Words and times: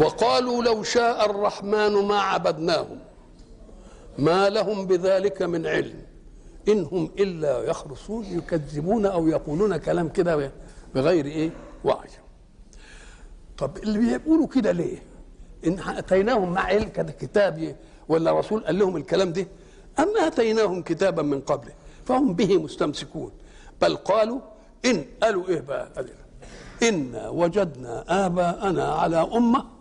وقالوا 0.00 0.62
لو 0.64 0.82
شاء 0.82 1.30
الرحمن 1.30 1.92
ما 1.92 2.20
عبدناهم 2.20 2.98
ما 4.18 4.48
لهم 4.48 4.86
بذلك 4.86 5.42
من 5.42 5.66
علم. 5.66 6.02
إن 6.68 6.84
هم 6.92 7.10
إلا 7.18 7.62
يخرصون 7.62 8.24
يكذبون 8.24 9.06
أو 9.06 9.28
يقولون 9.28 9.76
كلام 9.76 10.08
كده 10.08 10.50
بغير 10.94 11.26
إيه؟ 11.26 11.50
وعي. 11.84 12.08
طب 13.58 13.76
اللي 13.76 13.98
بيقولوا 13.98 14.46
كده 14.46 14.72
ليه؟ 14.72 15.02
إن 15.66 15.78
أتيناهم 15.78 16.52
مع 16.52 16.60
علم 16.60 16.88
كده 16.88 17.12
كتاب 17.12 17.76
ولا 18.08 18.38
رسول 18.38 18.64
قال 18.64 18.78
لهم 18.78 18.96
الكلام 18.96 19.32
ده؟ 19.32 19.46
أم 19.98 20.16
آتيناهم 20.26 20.82
كتابا 20.82 21.22
من 21.22 21.40
قبله؟ 21.40 21.72
فهم 22.04 22.34
به 22.34 22.58
مستمسكون. 22.58 23.32
بل 23.82 23.96
قالوا 23.96 24.40
إن 24.84 25.04
قالوا 25.22 25.48
إيه 25.48 25.60
بقى؟ 25.60 25.88
إنا 26.82 27.28
وجدنا 27.28 28.04
آباءنا 28.26 28.84
على 28.94 29.16
أمة 29.16 29.79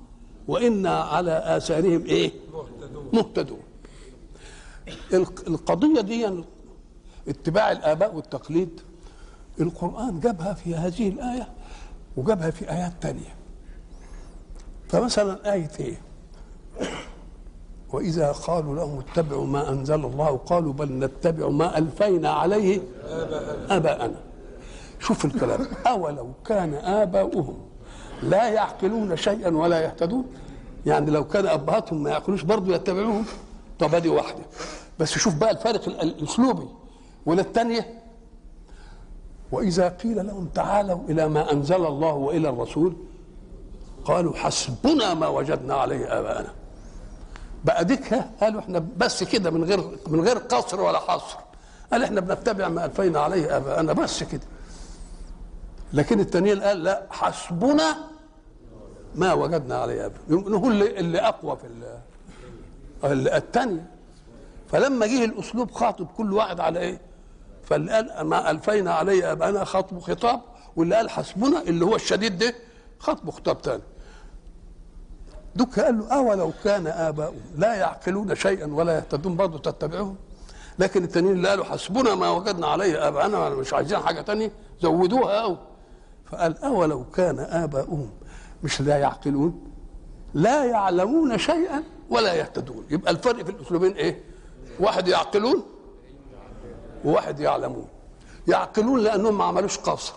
وإنا 0.50 1.00
على 1.00 1.58
آثارهم 1.58 2.06
إيه؟ 2.06 2.32
مهتدون. 3.14 3.60
القضية 5.48 6.02
دي 6.02 6.44
اتباع 7.28 7.72
الآباء 7.72 8.16
والتقليد 8.16 8.82
القرآن 9.60 10.20
جابها 10.20 10.54
في 10.54 10.76
هذه 10.76 11.10
الآية 11.10 11.48
وجابها 12.18 12.50
في 12.50 12.72
آيات 12.72 12.94
تانية. 13.02 13.36
فمثلا 14.90 15.54
آية 15.54 15.72
إيه؟ 15.80 16.02
وإذا 17.94 18.32
قالوا 18.32 18.76
لهم 18.76 19.00
اتبعوا 19.00 19.46
ما 19.46 19.70
أنزل 19.70 20.06
الله 20.06 20.38
قالوا 20.38 20.74
بل 20.74 20.92
نتبع 20.92 21.50
ما 21.50 21.78
ألفينا 21.78 22.30
عليه 22.30 22.82
آباءنا. 23.70 24.22
شوف 25.00 25.26
الكلام. 25.26 25.68
أولو 25.88 26.34
كان 26.46 26.74
آباؤهم 26.74 27.69
لا 28.24 28.48
يعقلون 28.48 29.18
شيئا 29.18 29.58
ولا 29.58 29.82
يهتدون. 29.82 30.26
يعني 30.86 31.12
لو 31.12 31.28
كان 31.28 31.48
أبهاتهم 31.48 32.04
ما 32.04 32.10
يعقلوش 32.10 32.42
برضه 32.44 32.76
يتبعوهم. 32.76 33.26
طب 33.80 33.96
أدي 33.96 34.10
واحدة. 34.10 34.42
بس 35.00 35.18
شوف 35.18 35.36
بقى 35.36 35.52
الفارق 35.52 35.88
الأسلوبي 35.88 36.68
ولا 37.26 37.42
الثانية 37.42 38.00
وإذا 39.52 39.90
قيل 39.90 40.28
لهم 40.28 40.50
تعالوا 40.56 41.00
إلى 41.10 41.28
ما 41.28 41.52
أنزل 41.52 41.86
الله 41.86 42.14
وإلى 42.14 42.50
الرسول 42.50 42.96
قالوا 44.06 44.36
حسبنا 44.36 45.14
ما 45.14 45.28
وجدنا 45.28 45.74
عليه 45.74 46.20
آباءنا. 46.20 46.54
بقى 47.66 47.86
ديك 47.86 48.14
قالوا 48.42 48.60
إحنا 48.62 48.86
بس 48.98 49.24
كده 49.24 49.52
من 49.52 49.64
غير 49.64 49.84
من 50.08 50.22
غير 50.22 50.38
قصر 50.38 50.82
ولا 50.82 51.00
حصر. 51.00 51.38
قال 51.92 52.04
إحنا 52.04 52.22
بنتبع 52.22 52.68
ما 52.68 52.86
ألفينا 52.86 53.20
عليه 53.20 53.58
آباءنا 53.58 53.94
بس 53.94 54.24
كده. 54.24 54.42
لكن 55.94 56.20
التانيين 56.20 56.62
قال 56.62 56.84
لا. 56.84 57.04
حسبنا 57.10 57.98
ما 59.16 59.34
وجدنا 59.34 59.78
عليه 59.78 60.06
اباءنا 60.06 60.58
هو 60.58 60.68
اللي, 60.70 61.20
أقوى 61.22 61.58
في 61.58 61.68
الثانية 63.38 63.86
فلما 64.72 65.06
جه 65.08 65.26
الأسلوب 65.26 65.72
خاطب 65.72 66.08
كل 66.18 66.34
واحد 66.34 66.60
على 66.60 66.80
إيه؟ 66.80 67.02
فاللي 67.64 67.92
قال 67.92 68.22
ما 68.22 68.52
ألفينا 68.52 68.94
عليه 68.94 69.32
اباءنا 69.32 69.64
خاطبه 69.64 70.00
خطاب 70.00 70.42
واللي 70.76 70.96
قال 70.96 71.10
حسبنا 71.10 71.62
اللي 71.62 71.86
هو 71.86 71.96
الشديد 71.96 72.38
ده 72.38 72.54
خاطبه 73.00 73.32
خطاب 73.32 73.58
ثاني 73.64 73.82
دوك 75.56 75.80
قال 75.80 76.00
له 76.00 76.08
أولو 76.16 76.52
كان 76.64 76.88
آباؤهم 76.88 77.42
لا 77.58 77.74
يعقلون 77.76 78.36
شيئا 78.36 78.74
ولا 78.74 78.96
يهتدون 78.96 79.36
برضه 79.36 79.60
تتبعهم. 79.72 80.16
لكن 80.80 81.04
التانيين 81.04 81.34
اللي 81.36 81.50
قالوا 81.50 81.66
حسبنا 81.66 82.16
ما 82.16 82.30
وجدنا 82.30 82.68
عليه 82.68 83.08
آباءنا 83.08 83.50
مش 83.50 83.74
عايزين 83.74 84.00
حاجة 84.00 84.22
تانية 84.22 84.52
زودوها 84.82 85.40
أو 85.44 85.58
فقال 86.32 86.64
أولو 86.64 87.06
كان 87.10 87.40
آباؤهم 87.40 88.10
مش 88.64 88.82
لا 88.82 88.98
يعقلون؟ 88.98 89.72
لا 90.34 90.66
يعلمون 90.66 91.38
شيئا 91.38 91.84
ولا 92.10 92.34
يهتدون. 92.34 92.86
يبقى 92.90 93.12
الفرق 93.12 93.44
في 93.44 93.52
الأسلوبين 93.52 93.92
إيه؟ 93.92 94.24
واحد 94.80 95.08
يعقلون 95.08 95.64
وواحد 97.06 97.40
يعلمون. 97.40 97.88
يعقلون 98.48 99.00
لأنهم 99.00 99.38
ما 99.38 99.44
عملوش 99.44 99.78
قصر. 99.78 100.14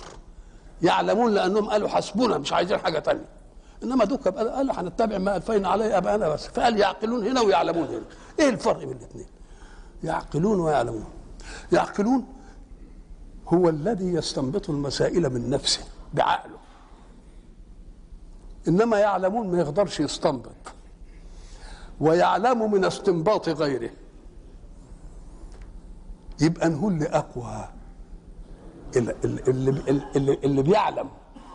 يعلمون 0.83 1.35
لأنهم 1.35 1.71
قالوا 1.71 1.89
حسبنا 1.89 2.39
مش 2.39 2.53
عايزين 2.53 2.79
حاجة 2.79 2.99
تانية. 2.99 3.29
إنما 3.83 4.05
دوك 4.05 4.29
قال 4.29 4.71
هنتبع 4.71 5.19
ما 5.19 5.37
ألفينا 5.37 5.69
عليه 5.69 5.99
أبانا 5.99 6.29
بس. 6.29 6.47
فقال 6.47 6.79
يعقلون 6.79 7.27
هنا 7.27 7.41
ويعلمون 7.41 7.89
هنا. 7.89 8.05
إيه 8.41 8.49
الفرق 8.49 8.79
بين 8.79 8.91
الاثنين 8.91 9.27
يعقلون 10.05 10.61
ويعلمون. 10.61 11.05
يعقلون 11.73 12.27
هو 13.49 13.69
الذي 13.69 14.15
يستنبط 14.15 14.71
المسائل 14.71 15.31
من 15.31 15.51
نفسه. 15.51 15.83
بعقله. 16.15 16.59
إنما 18.69 18.99
يعلمون 18.99 19.53
ما 19.53 19.59
يقدرش 19.59 20.01
يستنبط. 20.01 20.53
ويعلم 22.01 22.73
من 22.73 22.85
استنباط 22.85 23.49
غيره. 23.49 23.91
يبقى 26.41 26.69
نقول 26.69 26.93
اللي 26.93 27.07
اقوى 27.09 27.69
اللي, 28.97 29.15
اللي, 29.25 30.01
اللي, 30.17 30.35
اللي 30.45 30.63
بيعلم. 30.63 31.09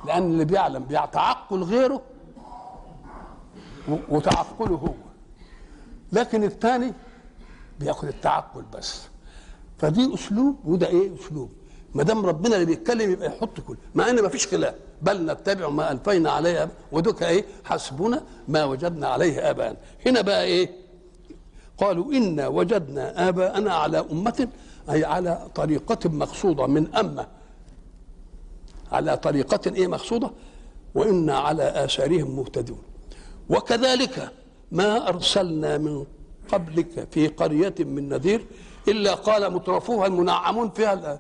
لأن 0.06 0.24
اللي 0.24 0.46
بيعلم 0.46 0.84
بيتعقل 0.84 1.64
غيره 1.64 2.02
وتعقله 4.10 4.76
هو. 4.76 4.94
لكن 6.12 6.44
الثاني 6.44 6.94
بياخد 7.80 8.08
التعقل 8.08 8.62
بس. 8.74 9.08
فدي 9.78 10.14
أسلوب 10.14 10.56
وده 10.66 10.88
إيه 10.88 11.16
أسلوب؟ 11.16 11.52
ما 11.98 12.04
دام 12.04 12.26
ربنا 12.26 12.56
اللي 12.56 12.66
بيتكلم 12.66 13.12
يبقى 13.12 13.28
يحط 13.28 13.60
كل 13.68 13.78
مع 13.96 14.10
إن 14.10 14.22
ما 14.22 14.30
فيش 14.30 14.48
خلاف. 14.48 14.76
بل 15.02 15.26
نتبع 15.32 15.70
ما 15.70 15.92
ألفينا 15.92 16.32
عليه 16.32 16.70
ودك 16.92 17.24
إيه؟ 17.24 17.46
حسبنا 17.64 18.24
ما 18.48 18.64
وجدنا 18.66 19.08
عليه 19.08 19.50
آباءنا. 19.50 19.78
هنا 20.06 20.22
بقى 20.22 20.44
إيه؟ 20.44 20.70
قالوا 21.78 22.14
إنا 22.14 22.48
وجدنا 22.48 23.30
آباءنا 23.30 23.74
على 23.74 24.00
أمة 24.12 24.48
أي 24.90 25.06
على 25.06 25.48
طريقة 25.56 26.10
مقصودة 26.10 26.68
من 26.68 26.96
أمة. 26.96 27.28
على 28.92 29.18
طريقة 29.18 29.72
إيه 29.76 29.88
مقصودة؟ 29.88 30.32
وإنا 30.96 31.38
على 31.38 31.86
آثارهم 31.86 32.36
مهتدون. 32.36 32.82
وكذلك 33.50 34.32
ما 34.72 35.08
أرسلنا 35.10 35.78
من 35.78 36.06
قبلك 36.52 37.08
في 37.12 37.28
قرية 37.28 37.76
من 37.80 38.10
نذير 38.10 38.46
إلا 38.88 39.14
قال 39.14 39.54
مترفوها 39.54 40.08
المنعمون 40.08 40.70
فيها 40.70 41.20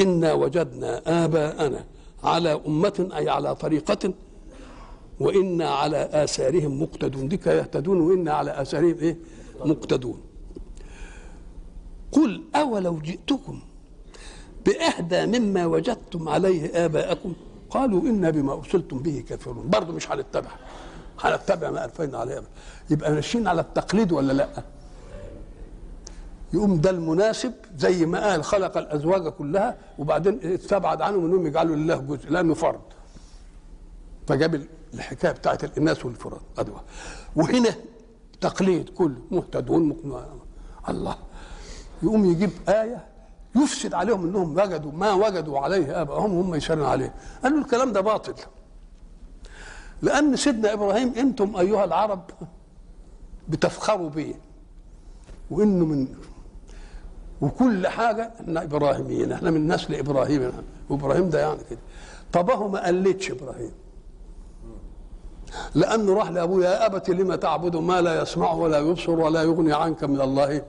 انا 0.00 0.32
وجدنا 0.32 1.24
اباءنا 1.24 1.84
على 2.24 2.60
امه 2.66 3.08
أي 3.16 3.28
على 3.28 3.54
طريقه 3.54 4.12
وأنا 5.20 5.68
على 5.68 6.24
اثارهم 6.24 6.82
مقتدون. 6.82 7.28
ديك 7.28 7.46
يهتدون 7.46 8.00
وأنا 8.00 8.32
على 8.32 8.62
اثارهم 8.62 8.98
إيه؟ 8.98 9.16
مقتدون. 9.64 10.20
قل 12.12 12.42
اولو 12.54 12.98
جئتكم 12.98 13.60
باهدى 14.66 15.26
مما 15.26 15.66
وجدتم 15.66 16.28
عليه 16.28 16.84
اباءكم؟ 16.84 17.32
قالوا 17.70 18.02
أنا 18.02 18.30
بما 18.30 18.52
ارسلتم 18.52 18.98
به 18.98 19.24
كافرون. 19.28 19.70
برضه 19.70 19.92
مش 19.92 20.10
هنتبع. 20.10 20.50
هنتبع 21.20 21.70
ما 21.70 21.84
ألفينا 21.84 22.18
عليه. 22.18 22.42
يبقى 22.90 23.12
ماشيين 23.12 23.46
على 23.46 23.60
التقليد 23.60 24.12
ولا 24.12 24.32
لأ؟ 24.32 24.64
يقوم 26.52 26.80
ده 26.80 26.90
المناسب 26.90 27.52
زي 27.78 28.06
ما 28.06 28.30
قال 28.30 28.44
خلق 28.44 28.76
الأزواج 28.78 29.28
كلها 29.28 29.76
وبعدين 29.98 30.40
استبعد 30.42 31.02
عنهم 31.02 31.24
إنهم 31.24 31.46
يجعلوا 31.46 31.76
لله 31.76 31.96
جزء 31.96 32.30
لأنه 32.30 32.54
فرد 32.54 32.80
فجاب 34.26 34.62
الحكاية 34.94 35.32
بتاعت 35.32 35.64
الإناث 35.64 36.06
والفراد 36.06 36.40
أدوى. 36.58 36.80
وهنا 37.36 37.74
تقليد 38.40 38.88
كله 38.88 39.16
مهتدون 39.30 39.88
مقنع. 39.88 40.24
الله. 40.88 41.16
يقوم 42.02 42.24
يجيب 42.24 42.50
آية 42.68 43.04
يفسد 43.56 43.94
عليهم 43.94 44.28
إنهم 44.28 44.52
وجدوا 44.58 44.92
ما 44.92 45.12
وجدوا 45.12 45.58
عليه 45.58 46.02
ابائهم 46.02 46.38
هم 46.38 46.54
يشارون 46.54 46.86
عليه. 46.86 47.14
قالوا 47.42 47.58
الكلام 47.60 47.92
ده 47.92 48.00
باطل. 48.00 48.34
لأن 50.02 50.36
سيدنا 50.36 50.72
إبراهيم 50.72 51.12
أنتم 51.16 51.56
أيها 51.56 51.84
العرب 51.84 52.22
بتفخروا 53.48 54.10
به 54.10 54.34
وإنه 55.50 55.84
من 55.84 56.08
وكل 57.40 57.86
حاجة 57.88 58.30
إحنا 58.40 58.62
إبراهيميين 58.62 59.32
إحنا 59.32 59.50
من 59.50 59.72
نسل 59.72 59.94
إبراهيم. 59.94 60.52
وابراهيم 60.90 61.30
ده 61.30 61.40
يعني 61.40 61.58
كده. 61.70 62.54
هو 62.54 62.68
ما 62.68 62.86
قلتش 62.86 63.30
إبراهيم. 63.30 63.72
لأنه 65.74 66.14
راح 66.14 66.30
لأبوه 66.30 66.64
يا 66.64 66.86
ابت 66.86 67.10
لما 67.10 67.36
تعبد 67.36 67.76
ما 67.76 68.00
لا 68.00 68.22
يسمع 68.22 68.52
ولا 68.52 68.78
يبصر 68.78 69.10
ولا 69.10 69.42
يغني 69.42 69.72
عنك 69.72 70.04
من 70.04 70.20
الله؟ 70.20 70.62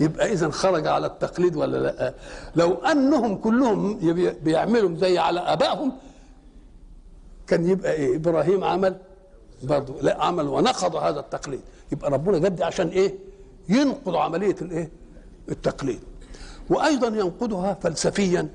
يبقى 0.00 0.32
اذا 0.32 0.50
خرج 0.50 0.86
على 0.86 1.06
التقليد 1.06 1.56
ولا 1.56 1.76
لأ؟ 1.76 2.14
لو 2.56 2.74
أنهم 2.74 3.36
كلهم 3.36 3.98
بيعملوا 4.42 4.96
زي 4.96 5.18
على 5.18 5.40
آبائهم 5.40 5.92
كان 7.46 7.68
يبقى 7.70 7.92
إيه؟ 7.92 8.16
إبراهيم 8.16 8.64
عمل 8.64 8.96
برضه 9.62 9.94
لا 10.02 10.24
عمل 10.24 10.48
ونقض 10.48 10.96
هذا 10.96 11.20
التقليد. 11.20 11.60
يبقى 11.92 12.10
ربنا 12.10 12.48
دي 12.48 12.64
عشان 12.64 12.88
إيه؟ 12.88 13.14
ينقض 13.68 14.16
عملية 14.16 14.56
الإيه؟ 14.62 14.90
التقليد. 15.50 16.00
وأيضا 16.70 17.08
ينقضها 17.08 17.74
فلسفيا. 17.74 18.48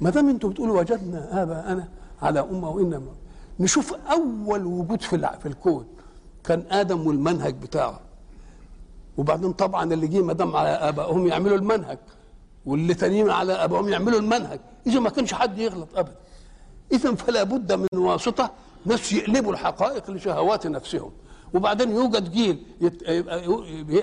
ما 0.00 0.10
دام 0.10 0.28
أنتم 0.28 0.48
بتقولوا 0.48 0.80
وجدنا 0.80 1.42
اباءنا 1.42 1.88
على 2.22 2.40
أمة 2.40 2.70
وإنما. 2.70 3.12
نشوف 3.60 3.94
أول 3.94 4.66
وجود 4.66 5.02
في 5.02 5.28
في 5.42 5.46
الكون 5.46 5.86
كان 6.44 6.64
آدم 6.70 7.06
والمنهج 7.06 7.54
بتاعه. 7.54 8.00
وبعدين 9.16 9.52
طبعا 9.52 9.92
اللي 9.92 10.06
جه 10.06 10.22
ما 10.22 10.32
دام 10.32 10.56
على 10.56 10.68
آبائهم 10.68 11.26
يعملوا 11.26 11.56
المنهج 11.56 11.98
واللي 12.66 12.94
تانيين 12.94 13.30
على 13.30 13.52
آبائهم 13.52 13.88
يعملوا 13.88 14.18
المنهج. 14.18 14.60
إذا 14.86 15.00
ما 15.00 15.10
كانش 15.10 15.34
حد 15.34 15.58
يغلط 15.58 15.88
ابدا. 15.96 16.16
اذا 16.92 17.14
فلا 17.14 17.42
بد 17.42 17.72
من 17.72 17.98
واسطة 17.98 18.50
ناس 18.86 19.12
يقلبوا 19.12 19.52
الحقائق 19.52 20.10
لشهوات 20.10 20.66
نفسهم. 20.66 21.10
وبعدين 21.54 21.90
يوجد 21.90 22.30
جيل 22.30 22.64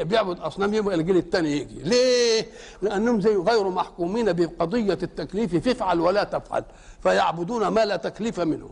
بيعبد 0.06 0.40
أصنام 0.40 0.74
يبقى 0.74 0.96
الجيل 0.96 1.18
الثاني 1.18 1.52
يجي. 1.52 1.80
ليه؟ 1.84 2.46
لأنهم 2.82 3.22
زي 3.22 3.36
غير 3.36 3.70
محكومين 3.70 4.34
بقضية 4.34 4.98
التكليف 5.04 5.56
فافعل 5.56 6.00
ولا 6.00 6.24
تفعل. 6.24 6.64
فيعبدون 7.04 7.68
ما 7.68 7.86
لا 7.86 7.96
تكليف 7.96 8.40
منه. 8.40 8.70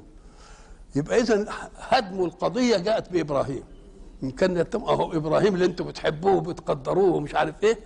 يبقى 0.95 1.19
اذا 1.19 1.45
هدم 1.77 2.23
القضية 2.23 2.77
جاءت 2.77 3.11
بإبراهيم. 3.11 3.63
إن 4.23 4.31
كان 4.31 4.65
أهو 4.75 5.11
إبراهيم 5.13 5.53
اللي 5.53 5.65
أنتم 5.65 5.85
بتحبوه 5.85 6.35
وبتقدروه 6.35 7.15
ومش 7.15 7.35
عارف 7.35 7.55
إيه 7.63 7.79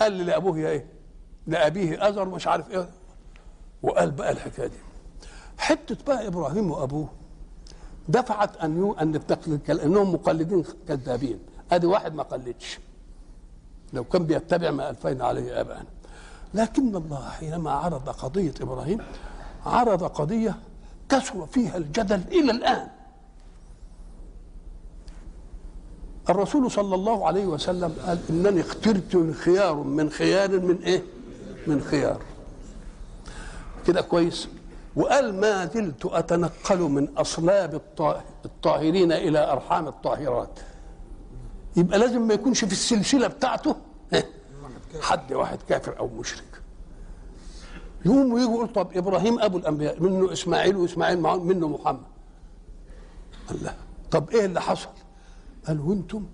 قال 0.00 0.12
لي 0.12 0.24
لأبوه 0.24 0.56
إيه؟ 0.56 0.86
لأبيه 1.46 2.08
أزر 2.08 2.24
مش 2.24 2.46
عارف 2.46 2.70
إيه. 2.70 2.90
وقال 3.82 4.10
بقى 4.10 4.32
الحكاية 4.32 4.66
دي. 4.66 4.76
حتة 5.58 5.96
بقى 6.06 6.26
إبراهيم 6.26 6.70
وأبوه. 6.70 7.08
دفعت 8.08 8.56
أن 8.56 8.94
أن 9.00 9.18
كانهم 9.66 10.12
مقلدين 10.12 10.64
كذابين. 10.88 11.38
ادي 11.72 11.86
واحد 11.86 12.14
ما 12.14 12.22
قلدش. 12.22 12.78
لو 13.92 14.04
كان 14.04 14.26
بيتبع 14.26 14.70
ما 14.70 14.90
ألفينا 14.90 15.24
عليه 15.24 15.60
ابانا 15.60 15.84
لكن 16.54 16.96
الله 16.96 17.28
حينما 17.28 17.70
عرض 17.70 18.08
قضية 18.08 18.54
إبراهيم 18.60 18.98
عرض 19.66 20.04
قضية 20.04 20.58
كثر 21.08 21.46
فيها 21.46 21.76
الجدل 21.76 22.20
إلى 22.32 22.50
الآن. 22.50 22.88
الرسول 26.28 26.70
صلى 26.70 26.94
الله 26.94 27.26
عليه 27.26 27.46
وسلم 27.46 27.94
قال 28.06 28.18
إنني 28.30 28.60
اخترت 28.60 29.16
خيار 29.34 29.74
من 29.74 30.10
خيار 30.10 30.60
من 30.60 30.78
إيه؟ 30.82 31.02
من 31.66 31.80
خيار. 31.80 32.22
كده 33.86 34.00
كويس؟ 34.00 34.48
وقال 34.98 35.40
ما 35.40 35.66
زلت 35.66 36.06
أتنقل 36.06 36.78
من 36.78 37.08
أصلاب 37.18 37.74
الطا- 37.74 38.44
الطاهرين 38.44 39.12
إلى 39.12 39.52
أرحام 39.52 39.88
الطاهرات. 39.88 40.60
يبقى 41.76 41.98
لازم 41.98 42.22
ما 42.22 42.34
يكونش 42.34 42.64
في 42.64 42.72
السلسلة 42.72 43.26
بتاعته 43.26 43.76
حد 45.00 45.32
واحد 45.32 45.58
كافر 45.68 45.98
أو 45.98 46.08
مشرك. 46.08 46.62
يقوم 48.06 48.32
ويجي 48.32 48.46
يقول 48.50 48.68
طب 48.72 48.88
إبراهيم 48.96 49.40
أبو 49.40 49.58
الأنبياء 49.58 50.02
منه 50.02 50.32
إسماعيل 50.32 50.76
وإسماعيل 50.76 51.20
معه- 51.20 51.36
منه 51.36 51.68
محمد. 51.68 52.00
الله 53.50 53.74
طب 54.10 54.30
إيه 54.30 54.44
اللي 54.44 54.60
حصل؟ 54.60 54.88
قال 55.66 55.80
وأنتم 55.80 56.26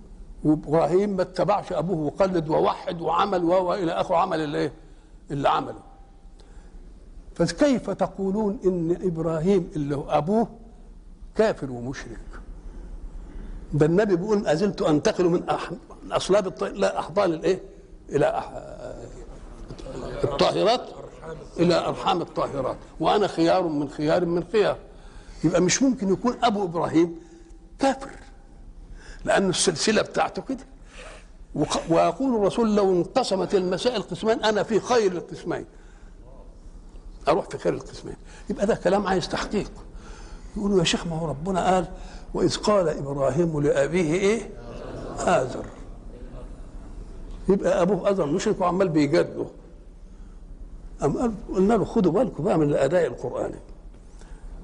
وإبراهيم 0.43 1.09
ما 1.09 1.21
اتبعش 1.21 1.73
أبوه 1.73 1.97
وقلد 1.97 2.49
ووحد 2.49 3.01
وعمل 3.01 3.43
و 3.43 3.73
إلى 3.73 3.91
اخره 3.91 4.15
عمل 4.17 4.41
اللي 4.41 4.57
إيه؟ 4.57 4.73
اللي 5.31 5.49
عمله. 5.49 5.79
فكيف 7.35 7.89
تقولون 7.89 8.59
إن 8.65 8.97
إبراهيم 9.01 9.69
اللي 9.75 9.95
هو 9.95 10.09
أبوه 10.09 10.47
كافر 11.35 11.71
ومشرك؟ 11.71 12.19
ده 13.73 13.85
النبي 13.85 14.15
بيقول 14.15 14.47
أزلت 14.47 14.81
انتقل 14.81 15.25
من 15.25 15.43
أصلاب 16.11 16.47
الط... 16.47 16.63
لا 16.63 16.99
أحضان 16.99 17.33
الإيه؟ 17.33 17.61
إلى 18.09 18.25
أح... 18.37 18.51
الطاهرات؟ 20.23 20.81
إلى 21.59 21.75
أرحام 21.87 22.21
الطاهرات. 22.21 22.77
وأنا 22.99 23.27
خيار 23.27 23.63
من 23.67 23.89
خيار 23.89 24.25
من 24.25 24.43
خيار. 24.51 24.77
يبقى 25.43 25.61
مش 25.61 25.83
ممكن 25.83 26.13
يكون 26.13 26.37
أبو 26.43 26.63
إبراهيم 26.63 27.15
كافر. 27.79 28.09
لأن 29.25 29.49
السلسلة 29.49 30.01
بتاعته 30.01 30.41
كده. 30.41 30.65
ويقول 31.89 32.35
الرسول 32.35 32.75
لو 32.75 32.91
انقسمت 32.91 33.55
المسائل 33.55 34.01
قسمين 34.01 34.43
أنا 34.43 34.63
في 34.63 34.79
خير 34.79 35.11
القسمين 35.11 35.65
أروح 37.27 37.49
في 37.49 37.57
خير 37.57 37.73
القسمين. 37.73 38.15
يبقى 38.49 38.65
ده 38.65 38.75
كلام 38.75 39.07
عايز 39.07 39.29
تحقيق. 39.29 39.71
يقولوا 40.57 40.79
يا 40.79 40.83
شيخ 40.83 41.07
ما 41.07 41.19
هو 41.19 41.27
ربنا 41.27 41.73
قال 41.73 41.85
وإذ 42.33 42.57
قال 42.57 42.89
إبراهيم 42.89 43.61
لأبيه 43.61 44.13
إيه؟ 44.13 44.49
آزر 45.17 45.65
يبقى 47.49 47.81
أبوه 47.81 48.11
آزر 48.11 48.25
مشرك 48.25 48.61
وعمال 48.61 48.89
بيجادله. 48.89 49.49
أم 51.03 51.35
قلنا 51.55 51.73
له 51.73 51.85
خدوا 51.85 52.11
بالكم 52.11 52.43
بقى 52.43 52.57
من 52.57 52.69
الأداء 52.69 53.07
القرآني. 53.07 53.59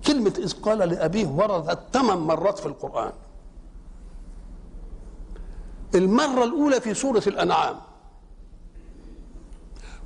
كلمة 0.07 0.34
إذ 0.38 0.54
قال 0.54 0.78
لأبيه 0.78 1.28
وردت 1.28 1.80
ثمان 1.94 2.18
مرات 2.18 2.60
في 2.60 2.66
القرآن. 2.66 3.12
المرة 5.96 6.44
الأولى 6.44 6.81
في 6.81 6.94
سورة 6.94 7.24
الأنعام 7.28 7.75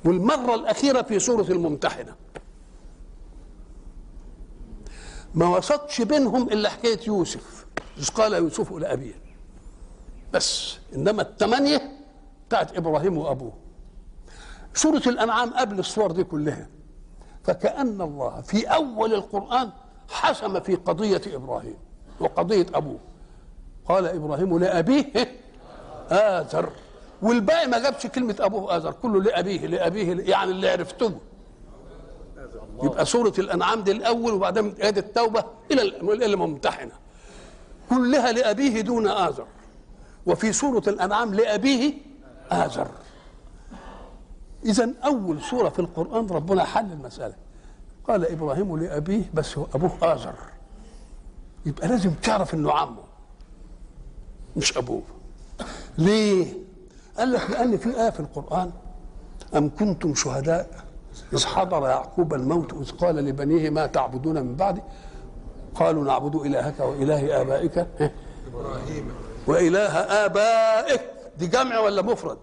والمرة 0.04 0.54
الأخيرة 0.54 1.02
في 1.02 1.18
سورة 1.18 1.46
الممتحنة. 1.50 2.14
ما 5.36 5.48
وسطش 5.56 6.02
بينهم 6.02 6.42
إلا 6.42 6.68
حكاية 6.70 7.00
يوسف. 7.06 7.66
إذ 7.98 8.08
قال 8.10 8.32
يوسف 8.32 8.72
لأبيه 8.72 9.14
بس 10.32 10.76
إنما 10.94 11.22
الثمانية 11.22 11.92
بتاعت 12.48 12.76
إبراهيم 12.76 13.18
وأبوه. 13.18 13.52
سورة 14.74 15.02
الأنعام 15.06 15.50
قبل 15.50 15.78
الصور 15.78 16.12
دي 16.12 16.24
كلها 16.24 16.66
فكأن 17.44 18.00
الله 18.00 18.40
في 18.40 18.66
أول 18.66 19.14
القرآن 19.14 19.70
حسم 20.10 20.60
في 20.60 20.74
قضية 20.74 21.20
إبراهيم 21.26 21.76
وقضية 22.20 22.66
أبوه. 22.74 22.98
قال 23.88 24.06
إبراهيم 24.06 24.58
لأبيه 24.58 25.12
آزر 26.10 26.70
والباقي 27.22 27.66
ما 27.66 27.78
جابش 27.78 28.06
كلمة 28.06 28.36
أبوه 28.40 28.76
آزر 28.76 28.92
كله 28.92 29.22
لأبيه 29.22 29.66
لأبيه 29.66 30.30
يعني 30.30 30.50
اللي 30.50 30.68
عرفته. 30.68 31.12
يبقى 32.82 33.04
سورة 33.06 33.32
الأنعام 33.38 33.80
دي 33.82 33.92
الأول 33.92 34.32
وبعدين 34.32 34.74
آية 34.82 34.96
التوبة 34.96 35.44
إلى 35.70 36.26
الممتحنة 36.26 36.92
كلها 37.90 38.32
لأبيه 38.32 38.80
دون 38.80 39.08
آزر 39.08 39.46
وفي 40.26 40.52
سورة 40.52 40.82
الأنعام 40.88 41.34
لأبيه 41.34 41.94
آزر 42.50 42.88
إذا 44.64 44.90
أول 45.04 45.42
سورة 45.42 45.68
في 45.68 45.78
القرآن 45.78 46.26
ربنا 46.26 46.64
حل 46.64 46.92
المسألة. 46.92 47.34
قال 48.08 48.26
إبراهيم 48.32 48.76
لأبيه 48.78 49.22
بس 49.34 49.58
هو 49.58 49.66
أبوه 49.74 49.90
آزر 50.14 50.34
يبقى 51.66 51.88
لازم 51.88 52.10
تعرف 52.10 52.54
إنه 52.54 52.72
عمه 52.72 53.02
مش 54.56 54.76
أبوه. 54.78 55.02
ليه؟ 55.98 56.54
قال 57.18 57.32
لك 57.32 57.50
لأن 57.50 57.76
في 57.78 58.00
آية 58.02 58.10
في 58.10 58.20
القرآن 58.20 58.70
أم 59.56 59.70
كنتم 59.78 60.14
شهداء؟ 60.14 60.84
إذ 61.32 61.46
حضر 61.46 61.88
يعقوب 61.88 62.34
الموت 62.34 62.72
إذ 62.72 62.90
قال 62.90 63.16
لبنيه 63.16 63.70
ما 63.70 63.86
تعبدون 63.86 64.42
من 64.42 64.56
بعدي؟ 64.56 64.82
قالوا 65.74 66.04
نعبد 66.04 66.34
إلهك 66.34 66.80
وإله 66.80 67.40
آبائك. 67.40 67.78
ها؟ 67.78 68.10
إبراهيم. 68.48 69.14
وإله 69.46 69.98
آبائك. 69.98 71.00
دي 71.38 71.46
جمع 71.46 71.78
ولا 71.78 72.02
مفرد؟ 72.02 72.38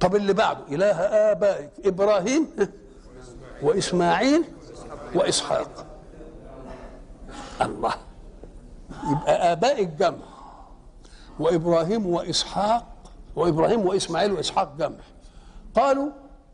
طب 0.00 0.16
اللي 0.16 0.32
بعده؟ 0.32 0.60
إله 0.68 1.00
آبائك. 1.32 1.70
إبراهيم؟ 1.84 2.46
وإسماعيل 3.62 4.44
وإسحاق. 5.14 5.86
الله. 7.60 7.94
يبقى 9.10 9.52
آباء 9.52 9.82
الجمع 9.82 10.26
وإبراهيم 11.40 12.06
وإسحاق. 12.06 12.86
وإبراهيم 13.36 13.86
وإسماعيل 13.86 14.32
وإسحاق 14.32 14.74
جمع. 14.78 14.96
قالوا 15.74 16.08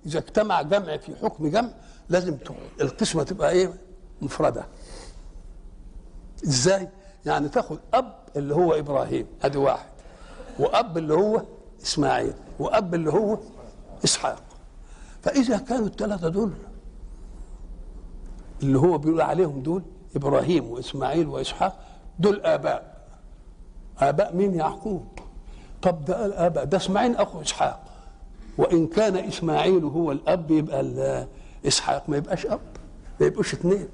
إذا 0.08 0.18
اجتمع 0.18 0.62
جمع 0.62 0.96
في 0.96 1.16
حكم 1.16 1.48
جمع 1.48 1.70
لازم 2.08 2.36
القسمة 2.80 3.22
تبقى 3.22 3.50
إيه؟ 3.50 3.72
مفردة. 4.22 4.64
إزاي؟ 6.44 6.88
يعني 7.26 7.48
تاخد 7.48 7.78
أب 7.94 8.14
اللي 8.36 8.54
هو 8.54 8.72
إبراهيم 8.74 9.26
أدي 9.42 9.58
واحد 9.58 9.88
وأب 10.58 10.98
اللي 10.98 11.14
هو 11.14 11.42
إسماعيل 11.82 12.32
وأب 12.58 12.94
اللي 12.94 13.12
هو 13.12 13.38
إسحاق. 14.04 14.42
فإذا 15.22 15.58
كانوا 15.58 15.86
الثلاثة 15.86 16.28
دول 16.28 16.52
اللي 18.62 18.78
هو 18.78 18.98
بيقول 18.98 19.20
عليهم 19.20 19.60
دول 19.62 19.82
إبراهيم 20.16 20.70
وإسماعيل 20.70 21.26
وإسحاق 21.26 21.80
دول 22.18 22.40
آباء. 22.40 22.98
آباء 23.98 24.36
مين 24.36 24.54
يعقوب؟ 24.54 25.06
طب 25.82 26.04
ده 26.04 26.20
قال 26.22 26.32
اباء 26.32 26.64
ده 26.64 26.76
إسماعيل 26.76 27.16
أخو 27.16 27.40
إسحاق. 27.40 27.87
وإن 28.58 28.86
كان 28.86 29.16
إسماعيل 29.16 29.84
هو 29.84 30.12
الأب 30.12 30.50
يبقى 30.50 31.26
إسحاق 31.66 32.08
ما 32.08 32.16
يبقاش 32.16 32.46
أب 32.46 32.60
ما 33.20 33.26
يبقوش 33.26 33.52
اثنين 33.54 33.88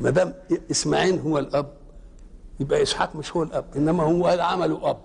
ما 0.00 0.10
دام 0.10 0.34
إسماعيل 0.70 1.18
هو 1.20 1.38
الأب 1.38 1.72
يبقى 2.60 2.82
إسحاق 2.82 3.16
مش 3.16 3.36
هو 3.36 3.42
الأب 3.42 3.64
إنما 3.76 4.02
هو 4.02 4.26
عمله 4.26 4.90
أب. 4.90 4.98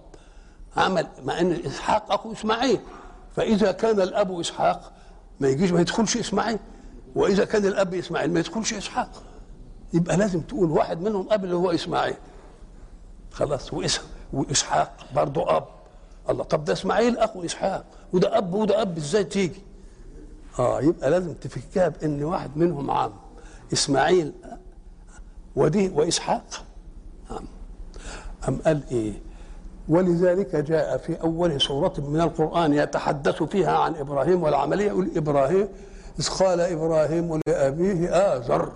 عمل 0.78 1.08
مع 1.26 1.40
إن 1.40 1.52
إسحاق 1.52 2.12
أخو 2.12 2.32
إسماعيل. 2.32 2.80
فإذا 3.36 3.72
كان 3.72 4.02
الأب 4.02 4.40
إسحاق 4.40 4.92
ما 5.40 5.48
يجيش 5.48 5.72
ما 5.72 5.82
يدخلش 5.82 6.18
إسماعيل. 6.18 6.60
وإذا 7.16 7.46
كان 7.46 7.66
الأب 7.66 7.94
إسماعيل 7.94 8.34
ما 8.34 8.40
يدخلش 8.40 8.74
إسحاق. 8.74 9.10
يبقى 9.94 10.18
لازم 10.18 10.42
تقول 10.42 10.72
واحد 10.72 11.02
منهم 11.02 11.28
أب 11.32 11.44
اللي 11.44 11.56
هو 11.56 11.72
إسماعيل. 11.72 12.16
خلاص 13.32 13.72
وإسحاق 14.34 14.92
برضه 15.16 15.58
أب. 15.58 15.66
الله. 16.30 16.44
طب 16.44 16.66
ده 16.66 16.74
اسماعيل 16.74 17.18
أخو 17.18 17.46
إسحاق. 17.46 17.86
وده 18.14 18.38
أب 18.38 18.54
وده 18.54 18.82
أب 18.82 18.98
إزاي 18.98 19.24
تيجي؟ 19.24 19.62
آه 20.60 20.82
يبقى 20.82 21.10
لازم 21.10 21.34
تفكها 21.34 21.88
بإن 21.88 22.24
واحد 22.24 22.58
منهم 22.58 22.92
عام 22.92 23.12
إسماعيل 23.74 24.34
ودي 25.56 25.90
وإسحاق. 25.90 26.44
عام 27.32 27.46
أم 28.48 28.60
قال 28.66 28.82
إيه؟ 28.92 29.14
ولذلك 29.90 30.56
جاء 30.56 30.98
في 30.98 31.22
أول 31.22 31.62
سورة 31.62 31.94
من 31.98 32.22
القرآن 32.22 32.74
يتحدث 32.74 33.44
فيها 33.44 33.78
عن 33.78 33.96
إبراهيم 33.96 34.44
والعملية. 34.44 34.88
يقول 34.88 35.12
إبراهيم 35.16 35.68
إذ 36.20 36.30
قال 36.30 36.60
إبراهيم 36.62 37.40
لأبيه 37.48 38.36
ازر 38.38 38.72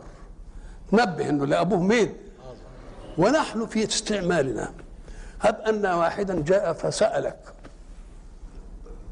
نبه 0.93 1.29
إنه 1.29 1.45
لأبوه 1.45 1.79
مين؟ 1.79 2.13
ونحن 3.17 3.65
في 3.65 3.83
استعمالنا. 3.87 4.71
هب 5.41 5.55
أن 5.61 5.85
واحدا 5.85 6.41
جاء 6.41 6.73
فسألك. 6.73 7.39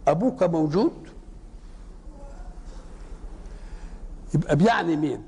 أبوك 0.07 0.43
موجود؟ 0.43 0.93
يبقى 4.33 4.55
بيعني 4.55 4.95
مين؟ 4.95 5.23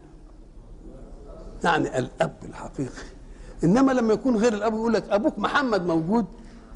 يعني 1.64 2.00
الأب 2.00 2.34
الحقيقي. 2.44 3.04
إنما 3.64 3.92
لما 3.92 4.14
يكون 4.14 4.38
غير 4.38 4.54
الأب 4.54 4.74
يقول 4.74 4.94
لك 4.94 5.10
أبوك 5.10 5.40
محمد 5.40 5.86
موجود 5.86 6.26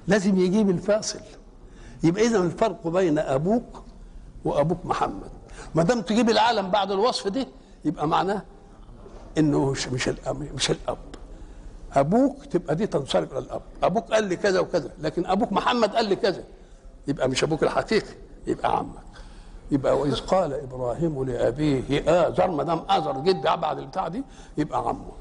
لازم 0.08 0.38
يجيب 0.38 0.70
الفاصل 0.70 1.20
يبقى 2.04 2.24
اذا 2.28 2.38
الفرق 2.38 2.88
بين 2.88 3.20
أبوك 3.20 3.84
وأبوك 4.46 4.86
محمد. 4.86 5.30
ما 5.76 5.84
دام 5.84 6.02
تجيب 6.02 6.30
العالم 6.30 6.70
بعد 6.72 6.92
الوصف 6.92 7.28
دي 7.28 7.48
يبقى 7.86 8.08
معناه 8.08 8.42
إنه 9.38 9.72
مش 9.72 9.88
مش 9.88 10.10
الاب 10.10 10.54
مش 10.56 10.72
الأب. 10.72 10.98
أبوك 11.96 12.46
تبقى 12.46 12.76
دي 12.76 12.88
تنصرف 12.88 13.32
إلى 13.32 13.40
الاب 13.40 13.62
أبوك 13.84 14.14
قال 14.14 14.24
لي 14.24 14.36
كذا 14.36 14.60
وكذا 14.60 14.90
لكن 15.02 15.26
أبوك 15.26 15.52
محمد 15.52 15.96
قال 15.96 16.06
لي 16.06 16.16
كذا. 16.16 16.44
يبقى 17.08 17.30
مش 17.30 17.44
أبوك 17.44 17.64
الحقيقي 17.64 18.14
يبقى 18.48 18.78
عمك. 18.78 19.06
يبقى 19.72 20.00
وإذ 20.00 20.16
قال 20.16 20.54
إبراهيم 20.54 21.24
لأبيه 21.24 21.84
ازر 22.28 22.52
ما 22.52 22.64
دام 22.64 22.82
آزر 22.90 23.20
جد 23.20 23.42
بعد 23.42 23.80
البتاع 23.80 24.08
دي 24.08 24.24
يبقى 24.58 24.80
عمه. 24.88 25.12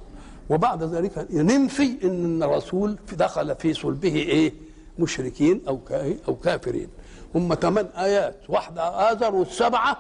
وبعد 0.51 0.83
ذلك 0.83 1.27
ننفي 1.31 1.99
إن 2.05 2.43
الرسول 2.43 2.99
دخل 3.13 3.55
في 3.55 3.75
صلبه 3.75 4.15
إيه؟ 4.15 4.53
مشركين 4.99 5.61
أو 5.69 5.81
أو 6.29 6.35
كافرين. 6.35 6.89
هم 7.35 7.55
ثمان 7.55 7.87
آيات 7.87 8.37
واحدة 8.49 9.13
آزر 9.13 9.35
والسبعة 9.35 9.97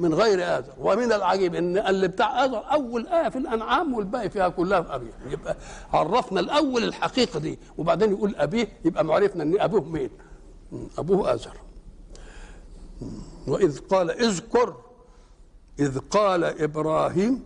من 0.00 0.14
غير 0.14 0.58
ازر 0.58 0.72
ومن 0.78 1.12
العجيب 1.12 1.54
إن 1.54 1.78
اللي 1.78 2.08
بتاع 2.08 2.44
ازر 2.44 2.62
أول 2.72 3.06
آية 3.06 3.28
في 3.28 3.38
الأنعام 3.38 3.94
والباقي 3.94 4.30
فيها 4.30 4.48
كلها 4.48 4.80
في 4.82 4.94
أبيه. 4.94 5.10
يبقى 5.30 5.56
عرفنا 5.92 6.40
الأول 6.40 6.84
الحقيقة 6.84 7.38
دي 7.40 7.58
وبعدين 7.78 8.10
يقول 8.12 8.34
أبيه 8.36 8.68
يبقى 8.84 9.04
معرفنا 9.04 9.42
إن 9.42 9.60
أبوه 9.60 9.80
مين؟ 9.84 10.10
أبوه 10.98 11.34
ازر 11.34 11.56
وإذ 13.46 13.78
قال 13.78 14.10
اذكر 14.10 14.74
إذ 15.78 15.98
قال 15.98 16.44
إبراهيم 16.44 17.42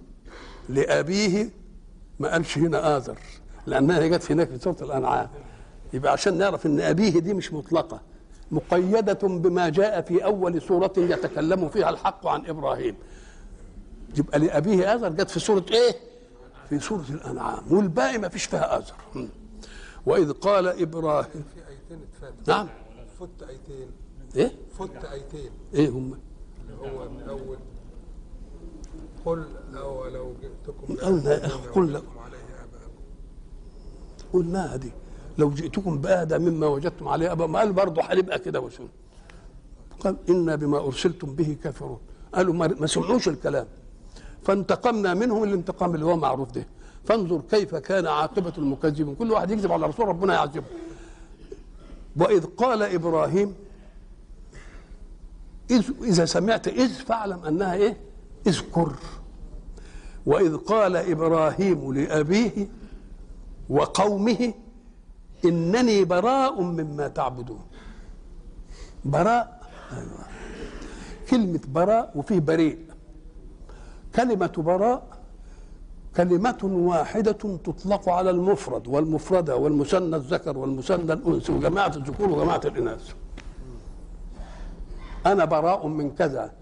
لأبيه 0.68 1.50
ما 2.18 2.32
قالش 2.32 2.58
هنا 2.58 2.96
آذر 2.96 3.18
لأنها 3.66 4.06
جت 4.06 4.32
هناك 4.32 4.48
في 4.48 4.58
سورة 4.58 4.76
الأنعام. 4.82 5.28
يبقى 5.92 6.12
عشان 6.12 6.38
نعرف 6.38 6.66
إن 6.66 6.80
أبيه 6.80 7.18
دي 7.20 7.34
مش 7.34 7.52
مطلقة. 7.52 8.00
مقيدة 8.50 9.12
بما 9.28 9.68
جاء 9.68 10.00
في 10.00 10.24
أول 10.24 10.62
سورة 10.62 10.92
يتكلم 10.96 11.68
فيها 11.68 11.90
الحق 11.90 12.26
عن 12.26 12.46
إبراهيم. 12.46 12.96
يبقى 14.18 14.38
لأبيه 14.38 14.94
آذر 14.94 15.08
جت 15.08 15.30
في 15.30 15.40
سورة 15.40 15.64
إيه؟ 15.70 15.94
في 16.68 16.78
سورة 16.80 17.04
الأنعام 17.10 17.72
والباقي 17.72 18.18
ما 18.18 18.28
فيش 18.28 18.44
فيها 18.44 18.78
آذر 18.78 18.94
م. 19.14 19.26
وإذ 20.06 20.32
قال 20.32 20.66
إبراهيم 20.82 21.44
في 21.54 21.60
أيتين 21.68 22.04
اتفاتوا. 22.12 22.54
نعم. 22.54 22.68
فت 23.20 23.42
أيتين. 23.48 23.90
إيه؟ 24.36 24.52
فت 24.78 25.04
أيتين. 25.04 25.50
إيه 25.74 25.88
هم؟ 25.88 26.18
اللي 26.62 26.76
هو 26.90 27.08
من 27.08 27.20
اول 27.28 27.56
قل 29.24 29.44
أو 29.76 30.06
لو 30.06 30.34
جئتكم 30.42 30.94
قلنا- 31.06 31.38
قل- 31.74 31.82
وجدتم 31.82 32.18
عليه 32.18 32.38
قلناها 34.32 34.76
دي 34.76 34.92
لو 35.38 35.50
جئتكم 35.50 35.98
بأهدى 35.98 36.38
مما 36.38 36.66
وجدتم 36.66 37.08
عليه 37.08 37.32
أبا 37.32 37.46
ما 37.46 37.58
قال 37.58 37.72
برضه 37.72 38.02
هنبقى 38.02 38.38
كده 38.38 38.60
وسن 38.60 38.88
قال 40.00 40.16
إنا 40.28 40.56
بما 40.56 40.78
أرسلتم 40.78 41.34
به 41.34 41.56
كافرون. 41.64 41.98
قالوا 42.34 42.54
ما 42.54 42.86
سمعوش 42.86 43.28
الكلام. 43.28 43.66
فانتقمنا 44.42 45.14
منهم 45.14 45.44
الانتقام 45.44 45.94
اللي 45.94 46.06
هو 46.06 46.16
معروف 46.16 46.50
ده. 46.50 46.66
فانظر 47.04 47.40
كيف 47.50 47.74
كان 47.74 48.06
عاقبة 48.06 48.52
المكذبين. 48.58 49.14
كل 49.14 49.30
واحد 49.32 49.50
يكذب 49.50 49.72
على 49.72 49.86
رسول 49.86 50.08
ربنا 50.08 50.34
يعذبه 50.34 50.64
وإذ 52.16 52.44
قال 52.46 52.82
إبراهيم 52.82 53.54
إذ 55.70 55.90
إذا 56.02 56.24
سمعت 56.24 56.68
إذ 56.68 56.88
فاعلم 56.88 57.44
أنها 57.44 57.74
إيه؟ 57.74 57.96
اذكر. 58.46 58.92
وإذ 60.26 60.56
قال 60.56 60.96
إبراهيم 60.96 61.94
لأبيه 61.94 62.68
وقومه 63.68 64.54
إنني 65.44 66.04
براء 66.04 66.60
مما 66.60 67.08
تعبدون. 67.08 67.62
براء 69.04 69.60
أيوة. 69.92 70.24
كلمة 71.30 71.60
براء 71.68 72.12
وفيه 72.14 72.40
بريء. 72.40 72.78
كلمة 74.16 74.54
براء 74.58 75.02
كلمة 76.16 76.60
واحدة 76.62 77.32
تطلق 77.66 78.08
على 78.08 78.30
المفرد 78.30 78.88
والمفردة 78.88 79.56
والمثنى 79.56 80.16
الذكر 80.16 80.58
والمثنى 80.58 81.12
الأنثى 81.12 81.52
وجماعة 81.52 81.92
الذكور 81.96 82.28
وجماعة 82.30 82.60
الإناث. 82.64 83.12
أنا 85.26 85.44
براء 85.44 85.86
من 85.86 86.10
كذا. 86.10 86.52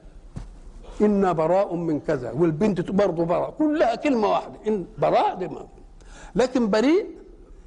إن 1.01 1.33
براء 1.33 1.75
من 1.75 2.01
كذا. 2.01 2.31
والبنت 2.33 2.91
برضه 2.91 3.25
براء. 3.25 3.51
كلها 3.51 3.95
كلمة 3.95 4.29
واحدة. 4.29 4.55
إن 4.67 4.85
براء 4.99 5.35
دي 5.35 5.49
ما 5.49 5.67
لكن 6.35 6.71
بريء 6.71 7.07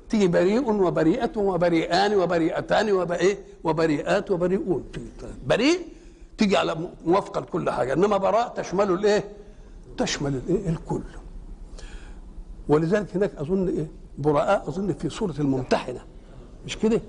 تيجي 0.09 0.27
بريء 0.27 0.71
وبريئة 0.71 1.31
وبريئان 1.37 2.15
وبريئتان 2.15 2.91
وبإيه 2.91 3.37
وبريئات 3.63 4.31
وبريئون 4.31 4.83
بريء 5.47 5.79
تيجي 6.37 6.57
على 6.57 6.75
موافقة 7.05 7.41
لكل 7.41 7.69
حاجة 7.69 7.93
إنما 7.93 8.17
براء 8.17 8.53
تشمل 8.57 8.91
الإيه؟ 8.91 9.23
تشمل 9.97 10.35
الإيه؟ 10.35 10.69
الكل 10.69 11.01
ولذلك 12.67 13.15
هناك 13.15 13.31
أظن 13.37 13.67
إيه؟ 13.67 13.87
براء 14.17 14.63
أظن 14.69 14.93
في 14.93 15.09
سورة 15.09 15.33
الممتحنة 15.39 15.99
مش 16.65 16.77
كده؟ 16.77 17.01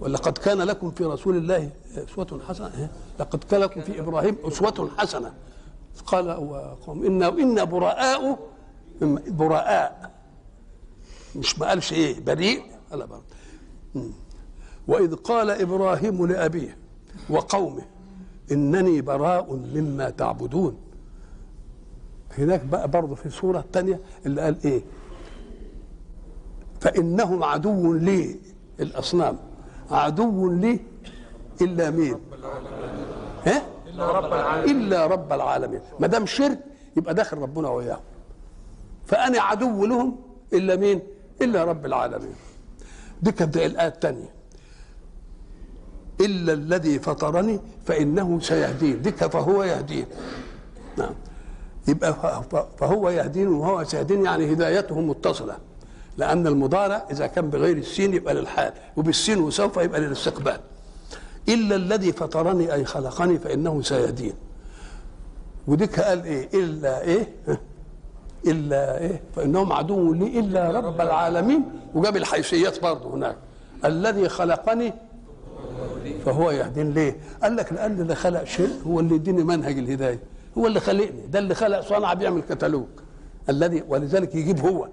ولقد 0.00 0.38
كان 0.38 0.58
لكم 0.62 0.90
في 0.90 1.04
رسول 1.04 1.36
الله 1.36 1.70
أسوة 1.96 2.40
حسنة 2.48 2.70
إيه؟ 2.78 2.90
لقد 3.20 3.44
كان 3.44 3.60
لكم 3.60 3.80
في 3.80 4.00
إبراهيم 4.00 4.36
أسوة 4.44 4.90
حسنة 4.98 5.32
قال 6.06 6.28
وقوم 6.30 7.04
إنا 7.06 7.28
إنا 7.28 7.64
براء 7.64 8.38
براء 9.28 10.09
مش 11.36 11.58
ما 11.58 11.68
قالش 11.68 11.92
إيه 11.92 12.20
بريء؟ 12.20 12.62
قال. 12.92 13.08
وإذ 14.88 15.14
قال 15.14 15.50
إبراهيم 15.50 16.26
لأبيه 16.26 16.76
وقومه 17.30 17.82
إنني 18.52 19.00
براء 19.00 19.54
مما 19.74 20.10
تعبدون. 20.10 20.76
هناك 22.38 22.64
بقى 22.64 22.88
برضه 22.88 23.14
في 23.14 23.30
سورة 23.30 23.64
تانية 23.72 24.00
اللي 24.26 24.40
قال 24.40 24.56
إيه؟ 24.64 24.82
فإنهم 26.80 27.44
عدو 27.44 27.92
لي 27.92 28.36
الأصنام. 28.80 29.38
عدو 29.90 30.50
لي 30.52 30.80
إلا 31.60 31.90
مين؟ 31.90 32.16
ها؟ 33.46 33.62
الا 33.86 34.10
رب 34.10 34.32
العالمين 34.32 34.76
إلا 34.76 35.06
رب 35.06 35.32
العالمين. 35.32 35.80
ما 36.00 36.06
دام 36.06 36.26
شرك 36.26 36.58
يبقى 36.96 37.14
داخل 37.14 37.38
ربنا 37.38 37.68
وياهم. 37.68 38.00
فأنا 39.06 39.40
عدو 39.40 39.86
لهم 39.86 40.16
إلا 40.52 40.76
مين؟ 40.76 41.00
إلا 41.42 41.64
رب 41.64 41.86
العالمين. 41.86 42.34
دي 43.22 43.32
كانت 43.32 43.56
الآية 43.56 43.88
الثانية. 43.88 44.30
إلا 46.20 46.52
الذي 46.52 46.98
فطرني 46.98 47.60
فإنه 47.86 48.40
سيهدين. 48.40 49.02
دي 49.02 49.12
فهو 49.12 49.62
يهدين. 49.62 50.06
نعم. 50.98 51.14
يبقى 51.88 52.42
فهو 52.78 53.10
يهدين 53.10 53.48
وهو 53.48 53.84
سيهدين 53.84 54.24
يعني 54.24 54.52
هدايته 54.52 55.00
متصلة. 55.00 55.56
لأن 56.16 56.46
المضارع 56.46 57.06
إذا 57.10 57.26
كان 57.26 57.50
بغير 57.50 57.76
السين 57.76 58.14
يبقى 58.14 58.34
للحال 58.34 58.72
وبالسين 58.96 59.38
وسوف 59.38 59.76
يبقى 59.76 60.00
للاستقبال. 60.00 60.60
إلا 61.48 61.76
الذي 61.76 62.12
فطرني 62.12 62.72
أي 62.74 62.84
خلقني 62.84 63.38
فإنه 63.38 63.82
سيهدين. 63.82 64.32
وديك 65.66 66.00
قال 66.00 66.24
إيه؟ 66.24 66.48
إلا 66.54 67.00
إيه؟ 67.02 67.34
إلا 68.46 68.98
إيه؟ 68.98 69.22
فإنهم 69.36 69.72
عدو 69.72 70.12
لي 70.12 70.38
إلا 70.40 70.70
رب 70.70 71.00
العالمين. 71.00 71.64
وجاب 71.94 72.16
الحيثيات 72.16 72.82
برضه 72.82 73.14
هناك. 73.14 73.36
الذي 73.84 74.28
خلقني 74.28 74.94
فهو 76.24 76.50
يهدين 76.50 76.92
ليه 76.92 77.16
قال 77.42 77.56
لك 77.56 77.72
لأن 77.72 78.00
اللي 78.00 78.14
خلق 78.14 78.44
شيء 78.44 78.82
هو 78.86 79.00
اللي 79.00 79.14
يديني 79.14 79.44
منهج 79.44 79.78
الهداية. 79.78 80.18
هو 80.58 80.66
اللي 80.66 80.80
خلقني. 80.80 81.12
ده 81.28 81.38
اللي 81.38 81.54
خلق 81.54 81.80
صنع 81.80 82.14
بيعمل 82.14 82.42
كتالوج. 82.42 82.86
الذي 83.48 83.84
ولذلك 83.88 84.34
يجيب 84.34 84.60
هو. 84.60 84.88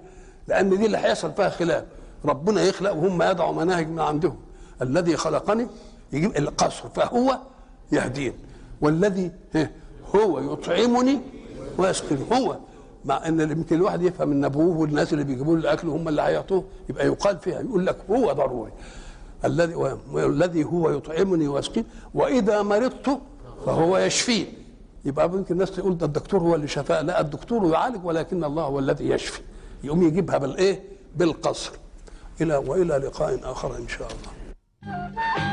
لأن 0.48 0.70
دي 0.70 0.86
اللي 0.86 0.98
هيحصل 0.98 1.34
فيها 1.34 1.50
خلاف. 1.50 1.84
ربنا 2.26 2.62
يخلق 2.62 2.92
وهم 2.92 3.22
يضعوا 3.22 3.54
مناهج 3.54 3.88
من 3.88 4.00
عندهم. 4.00 4.38
الذي 4.82 5.18
خلقني 5.18 5.68
يجيب 6.14 6.38
القصر. 6.38 6.90
فهو 6.90 7.38
يهدين. 7.92 8.34
والذي 8.82 9.32
ها، 9.56 9.70
هو 10.16 10.54
يطعمني 10.54 11.20
ويسقيني. 11.78 12.22
هو 12.34 12.58
مع 13.08 13.28
أن 13.28 13.40
يمكن 13.40 13.76
الواحد 13.76 14.02
يفهم 14.02 14.32
إن 14.32 14.46
أبوه 14.46 14.78
والناس 14.78 15.14
اللي 15.14 15.24
بيجيبوا 15.24 15.56
له 15.56 15.62
الأكل 15.62 15.88
هم 15.88 16.08
اللي 16.08 16.22
هيعطوه 16.22 16.64
يبقى 16.90 17.06
يقال 17.08 17.38
فيها 17.38 17.62
يقول 17.62 17.86
لك 17.86 17.98
هو 18.10 18.32
ضروري. 18.32 18.72
الذي 19.46 19.76
والذي 20.12 20.64
هو 20.64 20.90
يطعمني 20.90 21.48
ويسقين 21.48 21.86
وإذا 22.14 22.62
مرضت 22.62 23.20
فهو 23.66 23.98
يشفين 23.98 24.48
يبقى 25.06 25.30
ممكن 25.30 25.54
الناس 25.54 25.72
تقول 25.72 25.98
ده 25.98 26.06
الدكتور 26.06 26.40
هو 26.40 26.56
اللي 26.56 26.68
شفاه 26.68 27.02
لا 27.02 27.22
الدكتور 27.22 27.72
يعالج 27.72 28.06
ولكن 28.06 28.44
الله 28.44 28.64
هو 28.64 28.80
الذي 28.80 29.10
يشفي. 29.10 29.42
يقوم 29.84 30.04
يجيبها 30.04 30.38
بالإيه؟ 30.38 30.84
بالقصر. 31.16 31.72
إلى 32.42 32.58
وإلى 32.58 32.98
لقاء 32.98 33.40
آخر 33.52 33.78
إن 33.78 33.88
شاء 33.88 34.08
الله. 34.08 35.47